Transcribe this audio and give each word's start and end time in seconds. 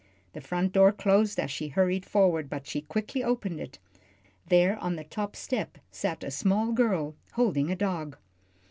The 0.33 0.41
front 0.41 0.73
door 0.73 0.91
closed 0.91 1.39
as 1.39 1.51
she 1.51 1.67
hurried 1.67 2.05
forward, 2.07 2.49
but 2.49 2.65
she 2.65 2.81
quickly 2.81 3.23
opened 3.23 3.59
it. 3.59 3.77
There 4.47 4.75
on 4.79 4.95
the 4.95 5.03
top 5.03 5.35
step 5.35 5.77
sat 5.91 6.23
a 6.23 6.31
small 6.31 6.71
girl 6.71 7.13
holding 7.33 7.69
a 7.69 7.75
dog. 7.75 8.17